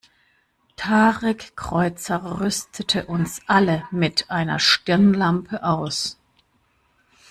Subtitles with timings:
[0.77, 6.17] Tarek Kreuzer rüstete uns alle mit einer Stirnlampe aus.